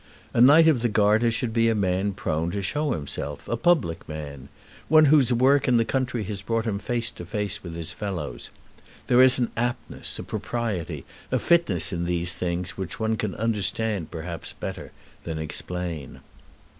A 0.33 0.41
Knight 0.41 0.67
of 0.67 0.81
the 0.81 0.89
Garter 0.89 1.29
should 1.29 1.53
be 1.53 1.69
a 1.69 1.75
man 1.75 2.13
prone 2.13 2.49
to 2.53 2.63
show 2.63 2.93
himself, 2.93 3.47
a 3.47 3.55
public 3.55 4.09
man, 4.09 4.49
one 4.87 5.05
whose 5.05 5.31
work 5.31 5.67
in 5.67 5.77
the 5.77 5.85
country 5.85 6.23
has 6.23 6.41
brought 6.41 6.65
him 6.65 6.79
face 6.79 7.11
to 7.11 7.23
face 7.23 7.61
with 7.61 7.75
his 7.75 7.93
fellows. 7.93 8.49
There 9.05 9.21
is 9.21 9.37
an 9.37 9.51
aptness, 9.55 10.17
a 10.17 10.23
propriety, 10.23 11.05
a 11.31 11.37
fitness 11.37 11.93
in 11.93 12.05
these 12.05 12.33
things 12.33 12.71
which 12.77 12.99
one 12.99 13.15
can 13.15 13.35
understand 13.35 14.09
perhaps 14.09 14.53
better 14.53 14.91
than 15.23 15.37
explain." 15.37 16.21